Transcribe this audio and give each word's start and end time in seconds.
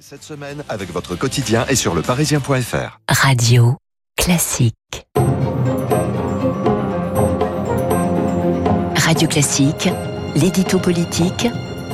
Cette 0.00 0.22
semaine 0.22 0.64
avec 0.68 0.90
votre 0.90 1.16
quotidien 1.16 1.66
et 1.68 1.76
sur 1.76 1.94
leparisien.fr. 1.94 2.98
Radio 3.08 3.76
classique. 4.16 4.74
Radio 8.96 9.28
classique, 9.28 9.88
l'édito 10.34 10.78
politique 10.78 11.46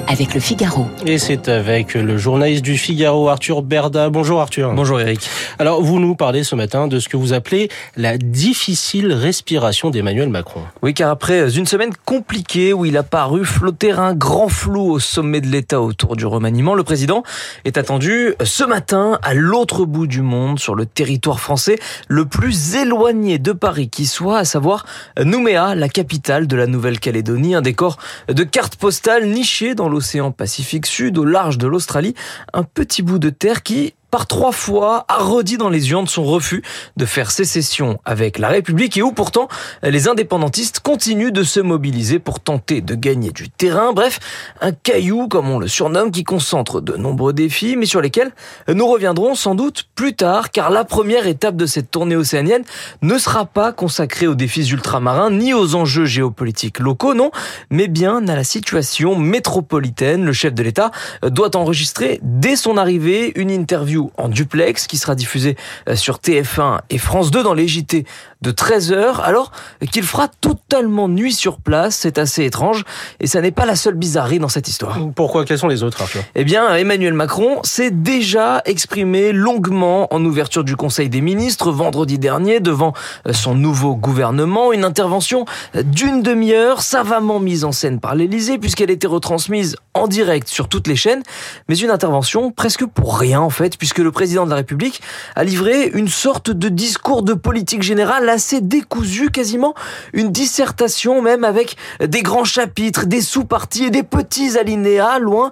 avec 0.08 0.32
le 0.32 0.40
Figaro. 0.40 0.86
Et 1.04 1.18
c'est 1.18 1.48
avec 1.48 1.92
le 1.92 2.16
journaliste 2.16 2.64
du 2.64 2.78
Figaro, 2.78 3.28
Arthur 3.28 3.60
Berda. 3.60 4.08
Bonjour 4.08 4.40
Arthur. 4.40 4.72
Bonjour 4.72 4.98
Eric. 5.00 5.28
Alors 5.58 5.82
vous 5.82 6.00
nous 6.00 6.14
parlez 6.14 6.44
ce 6.44 6.54
matin 6.54 6.88
de 6.88 6.98
ce 6.98 7.10
que 7.10 7.18
vous 7.18 7.34
appelez 7.34 7.68
la 7.94 8.16
difficile 8.16 9.12
respiration 9.12 9.90
d'Emmanuel 9.90 10.30
Macron. 10.30 10.62
Oui, 10.82 10.94
car 10.94 11.10
après 11.10 11.54
une 11.56 11.66
semaine 11.66 11.90
compliquée 12.06 12.72
où 12.72 12.86
il 12.86 12.96
a 12.96 13.02
paru 13.02 13.44
flotter 13.44 13.92
un 13.92 14.14
grand 14.14 14.48
flou 14.48 14.92
au 14.92 14.98
sommet 14.98 15.42
de 15.42 15.48
l'État 15.48 15.82
autour 15.82 16.16
du 16.16 16.24
remaniement, 16.24 16.74
le 16.74 16.84
président 16.84 17.22
est 17.66 17.76
attendu 17.76 18.34
ce 18.42 18.64
matin 18.64 19.18
à 19.22 19.34
l'autre 19.34 19.84
bout 19.84 20.06
du 20.06 20.22
monde, 20.22 20.58
sur 20.58 20.74
le 20.74 20.86
territoire 20.86 21.38
français 21.38 21.78
le 22.08 22.24
plus 22.24 22.76
éloigné 22.76 23.38
de 23.38 23.52
Paris 23.52 23.90
qui 23.90 24.06
soit, 24.06 24.38
à 24.38 24.44
savoir 24.46 24.86
Nouméa, 25.22 25.74
la 25.74 25.90
capitale 25.90 26.46
de 26.46 26.56
la 26.56 26.66
Nouvelle-Calédonie, 26.66 27.54
un 27.54 27.60
décor 27.60 27.98
de 28.28 28.42
cartes 28.42 28.76
postales 28.76 29.26
niché 29.26 29.74
dans 29.74 29.97
l'océan 29.98 30.30
Pacifique 30.30 30.86
Sud, 30.86 31.18
au 31.18 31.24
large 31.24 31.58
de 31.58 31.66
l'Australie, 31.66 32.14
un 32.52 32.62
petit 32.62 33.02
bout 33.02 33.18
de 33.18 33.30
terre 33.30 33.64
qui, 33.64 33.94
par 34.10 34.26
trois 34.26 34.52
fois, 34.52 35.04
a 35.08 35.18
redit 35.18 35.58
dans 35.58 35.68
les 35.68 35.90
urnes 35.90 36.06
son 36.06 36.24
refus 36.24 36.62
de 36.96 37.04
faire 37.04 37.30
sécession 37.30 37.98
avec 38.04 38.38
la 38.38 38.48
République 38.48 38.96
et 38.96 39.02
où 39.02 39.12
pourtant 39.12 39.48
les 39.82 40.08
indépendantistes 40.08 40.80
continuent 40.80 41.32
de 41.32 41.42
se 41.42 41.60
mobiliser 41.60 42.18
pour 42.18 42.40
tenter 42.40 42.80
de 42.80 42.94
gagner 42.94 43.30
du 43.30 43.50
terrain. 43.50 43.92
Bref, 43.92 44.18
un 44.60 44.72
caillou, 44.72 45.28
comme 45.28 45.50
on 45.50 45.58
le 45.58 45.68
surnomme, 45.68 46.10
qui 46.10 46.24
concentre 46.24 46.80
de 46.80 46.96
nombreux 46.96 47.32
défis, 47.32 47.76
mais 47.76 47.86
sur 47.86 48.00
lesquels 48.00 48.32
nous 48.72 48.86
reviendrons 48.86 49.34
sans 49.34 49.54
doute 49.54 49.88
plus 49.94 50.14
tard, 50.14 50.50
car 50.50 50.70
la 50.70 50.84
première 50.84 51.26
étape 51.26 51.56
de 51.56 51.66
cette 51.66 51.90
tournée 51.90 52.16
océanienne 52.16 52.64
ne 53.02 53.18
sera 53.18 53.44
pas 53.44 53.72
consacrée 53.72 54.26
aux 54.26 54.34
défis 54.34 54.70
ultramarins 54.70 55.30
ni 55.30 55.52
aux 55.52 55.74
enjeux 55.74 56.06
géopolitiques 56.06 56.78
locaux, 56.78 57.14
non, 57.14 57.30
mais 57.70 57.88
bien 57.88 58.26
à 58.26 58.36
la 58.36 58.44
situation 58.44 59.16
métropolitaine. 59.16 60.24
Le 60.24 60.32
chef 60.32 60.54
de 60.54 60.62
l'État 60.62 60.90
doit 61.22 61.56
enregistrer 61.56 62.20
dès 62.22 62.56
son 62.56 62.76
arrivée 62.76 63.32
une 63.36 63.50
interview 63.50 63.97
en 64.16 64.28
duplex 64.28 64.86
qui 64.86 64.96
sera 64.96 65.14
diffusé 65.14 65.56
euh, 65.88 65.96
sur 65.96 66.18
TF1 66.18 66.78
et 66.90 66.98
France 66.98 67.30
2 67.30 67.42
dans 67.42 67.54
les 67.54 67.68
JT 67.68 68.04
de 68.40 68.52
13h 68.52 69.20
alors 69.22 69.50
qu'il 69.90 70.04
fera 70.04 70.28
totalement 70.28 71.08
nuit 71.08 71.32
sur 71.32 71.58
place. 71.58 71.96
C'est 71.96 72.18
assez 72.18 72.44
étrange 72.44 72.84
et 73.20 73.26
ça 73.26 73.40
n'est 73.40 73.50
pas 73.50 73.66
la 73.66 73.76
seule 73.76 73.94
bizarrerie 73.94 74.38
dans 74.38 74.48
cette 74.48 74.68
histoire. 74.68 74.98
Pourquoi 75.14 75.44
Quels 75.44 75.58
sont 75.58 75.68
les 75.68 75.82
autres, 75.82 76.02
Arthur? 76.02 76.22
Eh 76.34 76.44
bien, 76.44 76.74
Emmanuel 76.74 77.14
Macron 77.14 77.60
s'est 77.64 77.90
déjà 77.90 78.62
exprimé 78.64 79.32
longuement 79.32 80.12
en 80.14 80.24
ouverture 80.24 80.64
du 80.64 80.76
Conseil 80.76 81.08
des 81.08 81.20
ministres 81.20 81.72
vendredi 81.72 82.18
dernier 82.18 82.60
devant 82.60 82.92
euh, 83.26 83.32
son 83.32 83.54
nouveau 83.54 83.96
gouvernement. 83.96 84.72
Une 84.72 84.84
intervention 84.84 85.44
d'une 85.74 86.22
demi-heure 86.22 86.82
savamment 86.82 87.40
mise 87.40 87.64
en 87.64 87.72
scène 87.72 88.00
par 88.00 88.14
l'Élysée 88.14 88.58
puisqu'elle 88.58 88.90
était 88.90 89.06
retransmise 89.06 89.76
en 89.94 90.06
direct 90.06 90.48
sur 90.48 90.68
toutes 90.68 90.86
les 90.86 90.96
chaînes, 90.96 91.22
mais 91.68 91.76
une 91.76 91.90
intervention 91.90 92.50
presque 92.50 92.86
pour 92.86 93.18
rien 93.18 93.40
en 93.40 93.50
fait, 93.50 93.76
puisque 93.76 93.87
le 93.96 94.12
président 94.12 94.44
de 94.44 94.50
la 94.50 94.56
République 94.56 95.00
a 95.34 95.44
livré 95.44 95.90
une 95.94 96.08
sorte 96.08 96.50
de 96.50 96.68
discours 96.68 97.22
de 97.22 97.34
politique 97.34 97.82
générale 97.82 98.28
assez 98.28 98.60
décousu, 98.60 99.30
quasiment 99.30 99.74
une 100.12 100.30
dissertation 100.30 101.22
même 101.22 101.44
avec 101.44 101.76
des 102.00 102.22
grands 102.22 102.44
chapitres, 102.44 103.06
des 103.06 103.20
sous-parties 103.20 103.84
et 103.84 103.90
des 103.90 104.02
petits 104.02 104.58
alinéas, 104.58 105.18
loin, 105.18 105.50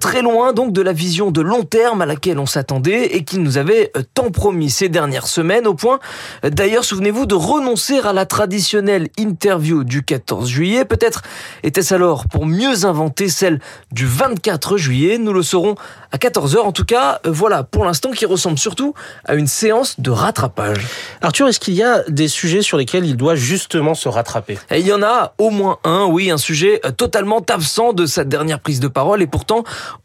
très 0.00 0.22
loin 0.22 0.52
donc 0.52 0.72
de 0.72 0.82
la 0.82 0.92
vision 0.92 1.30
de 1.30 1.40
long 1.40 1.64
terme 1.64 2.02
à 2.02 2.06
laquelle 2.06 2.38
on 2.38 2.46
s'attendait 2.46 3.16
et 3.16 3.24
qu'il 3.24 3.42
nous 3.42 3.58
avait 3.58 3.92
tant 4.14 4.30
promis 4.30 4.70
ces 4.70 4.88
dernières 4.88 5.26
semaines, 5.26 5.66
au 5.66 5.74
point 5.74 5.98
d'ailleurs, 6.42 6.84
souvenez-vous, 6.84 7.26
de 7.26 7.34
renoncer 7.34 7.98
à 8.00 8.12
la 8.12 8.26
traditionnelle 8.26 9.08
interview 9.16 9.84
du 9.84 10.02
14 10.02 10.48
juillet. 10.48 10.84
Peut-être 10.84 11.22
était-ce 11.62 11.94
alors 11.94 12.26
pour 12.26 12.46
mieux 12.46 12.84
inventer 12.84 13.28
celle 13.28 13.60
du 13.92 14.06
24 14.06 14.76
juillet. 14.76 15.18
Nous 15.18 15.32
le 15.32 15.42
saurons 15.42 15.74
à 16.12 16.16
14h. 16.16 16.58
En 16.58 16.72
tout 16.72 16.84
cas, 16.84 17.20
voilà, 17.24 17.62
pour 17.78 17.84
l'instant, 17.84 18.10
qui 18.10 18.26
ressemble 18.26 18.58
surtout 18.58 18.92
à 19.24 19.36
une 19.36 19.46
séance 19.46 20.00
de 20.00 20.10
rattrapage. 20.10 20.84
Arthur, 21.22 21.46
est-ce 21.46 21.60
qu'il 21.60 21.74
y 21.74 21.84
a 21.84 22.02
des 22.08 22.26
sujets 22.26 22.60
sur 22.60 22.76
lesquels 22.76 23.06
il 23.06 23.16
doit 23.16 23.36
justement 23.36 23.94
se 23.94 24.08
rattraper? 24.08 24.58
Et 24.72 24.80
Il 24.80 24.86
y 24.88 24.92
en 24.92 25.00
a 25.00 25.34
au 25.38 25.50
moins 25.50 25.78
un, 25.84 26.06
oui, 26.06 26.32
un 26.32 26.38
sujet 26.38 26.80
totalement 26.96 27.38
absent 27.48 27.92
de 27.92 28.04
sa 28.04 28.24
dernière 28.24 28.58
prise 28.58 28.80
de 28.80 28.88
parole 28.88 29.22
et 29.22 29.28
pourtant 29.28 29.62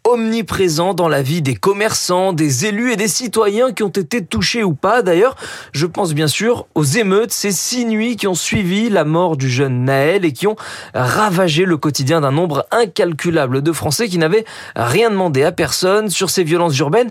omniprésent 0.07 0.93
dans 0.93 1.07
la 1.07 1.23
vie 1.23 1.41
des 1.41 1.55
commerçants, 1.55 2.31
des 2.31 2.67
élus 2.67 2.91
et 2.91 2.95
des 2.95 3.07
citoyens 3.07 3.71
qui 3.71 3.81
ont 3.81 3.89
été 3.89 4.23
touchés 4.23 4.63
ou 4.63 4.75
pas. 4.75 5.01
D'ailleurs, 5.01 5.35
je 5.71 5.87
pense 5.87 6.13
bien 6.13 6.27
sûr 6.27 6.67
aux 6.75 6.83
émeutes, 6.83 7.31
ces 7.31 7.51
six 7.51 7.85
nuits 7.85 8.17
qui 8.17 8.27
ont 8.27 8.35
suivi 8.35 8.91
la 8.91 9.03
mort 9.03 9.35
du 9.35 9.49
jeune 9.49 9.85
Naël 9.85 10.25
et 10.25 10.31
qui 10.31 10.45
ont 10.45 10.57
ravagé 10.93 11.65
le 11.65 11.77
quotidien 11.77 12.21
d'un 12.21 12.33
nombre 12.33 12.67
incalculable 12.69 13.63
de 13.63 13.71
Français 13.71 14.09
qui 14.09 14.19
n'avaient 14.19 14.45
rien 14.75 15.09
demandé 15.09 15.41
à 15.41 15.51
personne 15.51 16.11
sur 16.11 16.29
ces 16.29 16.43
violences 16.43 16.77
urbaines. 16.77 17.09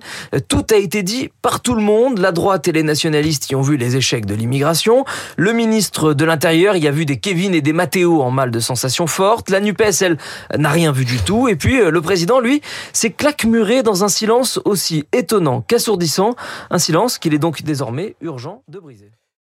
Tout 0.52 0.66
a 0.70 0.76
été 0.76 1.02
dit 1.02 1.30
par 1.40 1.62
tout 1.62 1.74
le 1.74 1.80
monde. 1.80 2.18
La 2.18 2.30
droite 2.30 2.68
et 2.68 2.72
les 2.72 2.82
nationalistes 2.82 3.48
y 3.48 3.54
ont 3.54 3.62
vu 3.62 3.78
les 3.78 3.96
échecs 3.96 4.26
de 4.26 4.34
l'immigration. 4.34 5.06
Le 5.38 5.54
ministre 5.54 6.12
de 6.12 6.26
l'Intérieur 6.26 6.76
y 6.76 6.86
a 6.86 6.90
vu 6.90 7.06
des 7.06 7.18
Kevin 7.18 7.54
et 7.54 7.62
des 7.62 7.72
Matteo 7.72 8.20
en 8.20 8.30
mal 8.30 8.50
de 8.50 8.60
sensations 8.60 9.06
fortes. 9.06 9.48
La 9.48 9.60
NUPES, 9.60 10.02
elle, 10.02 10.18
n'a 10.58 10.68
rien 10.68 10.92
vu 10.92 11.06
du 11.06 11.16
tout. 11.16 11.48
Et 11.48 11.56
puis, 11.56 11.82
le 11.82 12.00
président, 12.02 12.38
lui, 12.38 12.60
s'est 12.92 13.12
claquemuré 13.12 13.82
dans 13.82 14.04
un 14.04 14.08
silence 14.08 14.60
aussi 14.66 15.06
étonnant 15.14 15.62
qu'assourdissant. 15.62 16.36
Un 16.68 16.78
silence 16.78 17.16
qu'il 17.16 17.32
est 17.32 17.38
donc 17.38 17.62
désormais 17.62 18.14
urgent 18.20 18.62
de 18.68 18.78
briser. 18.78 19.10